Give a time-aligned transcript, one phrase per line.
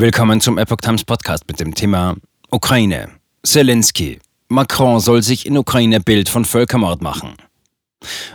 [0.00, 2.14] Willkommen zum Epoch Times Podcast mit dem Thema
[2.52, 3.08] Ukraine.
[3.42, 4.20] Zelensky.
[4.46, 7.34] Macron soll sich in Ukraine Bild von Völkermord machen.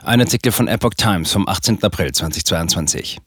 [0.04, 1.81] Ein Artikel von Epoch Times vom 18.
[1.81, 3.18] April 2022.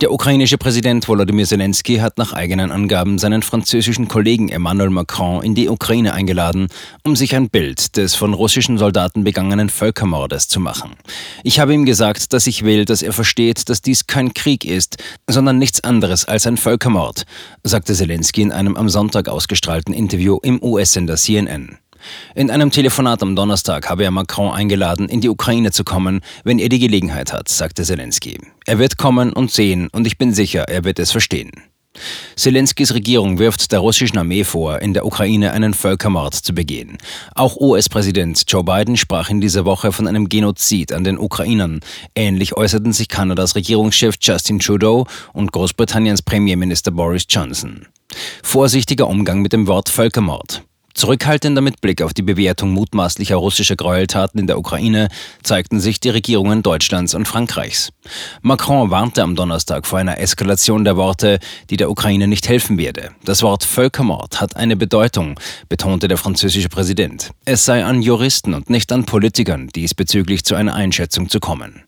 [0.00, 5.54] Der ukrainische Präsident Volodymyr Zelensky hat nach eigenen Angaben seinen französischen Kollegen Emmanuel Macron in
[5.54, 6.66] die Ukraine eingeladen,
[7.04, 10.96] um sich ein Bild des von russischen Soldaten begangenen Völkermordes zu machen.
[11.44, 14.96] Ich habe ihm gesagt, dass ich will, dass er versteht, dass dies kein Krieg ist,
[15.28, 17.22] sondern nichts anderes als ein Völkermord,
[17.62, 21.78] sagte Zelensky in einem am Sonntag ausgestrahlten Interview im US-Sender CNN.
[22.34, 26.58] In einem Telefonat am Donnerstag habe er Macron eingeladen, in die Ukraine zu kommen, wenn
[26.58, 28.38] er die Gelegenheit hat, sagte Zelensky.
[28.66, 31.50] Er wird kommen und sehen und ich bin sicher, er wird es verstehen.
[32.36, 36.98] Zelenskys Regierung wirft der russischen Armee vor, in der Ukraine einen Völkermord zu begehen.
[37.34, 41.80] Auch US-Präsident Joe Biden sprach in dieser Woche von einem Genozid an den Ukrainern.
[42.14, 47.86] Ähnlich äußerten sich Kanadas Regierungschef Justin Trudeau und Großbritanniens Premierminister Boris Johnson.
[48.42, 50.62] Vorsichtiger Umgang mit dem Wort Völkermord.
[50.94, 55.08] Zurückhaltender mit Blick auf die Bewertung mutmaßlicher russischer Gräueltaten in der Ukraine
[55.42, 57.90] zeigten sich die Regierungen Deutschlands und Frankreichs.
[58.42, 63.10] Macron warnte am Donnerstag vor einer Eskalation der Worte, die der Ukraine nicht helfen werde.
[63.24, 67.32] Das Wort Völkermord hat eine Bedeutung, betonte der französische Präsident.
[67.44, 71.82] Es sei an Juristen und nicht an Politikern, diesbezüglich zu einer Einschätzung zu kommen.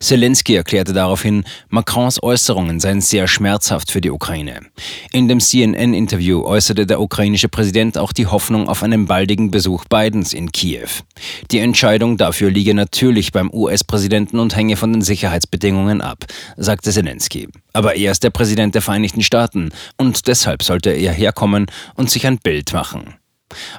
[0.00, 4.60] Zelensky erklärte daraufhin, Macrons Äußerungen seien sehr schmerzhaft für die Ukraine.
[5.12, 10.32] In dem CNN-Interview äußerte der ukrainische Präsident auch die Hoffnung auf einen baldigen Besuch Bidens
[10.32, 10.88] in Kiew.
[11.50, 16.24] Die Entscheidung dafür liege natürlich beim US-Präsidenten und hänge von den Sicherheitsbedingungen ab,
[16.56, 17.48] sagte Zelensky.
[17.72, 22.26] Aber er ist der Präsident der Vereinigten Staaten und deshalb sollte er herkommen und sich
[22.26, 23.14] ein Bild machen.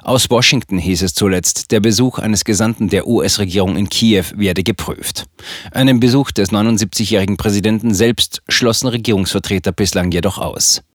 [0.02, 5.26] Aus Washington hieß es zuletzt, der Besuch eines Gesandten der US-Regierung in Kiew werde geprüft.
[5.72, 10.82] Einen Besuch des 79-jährigen Präsidenten selbst schlossen Regierungsvertreter bislang jedoch aus.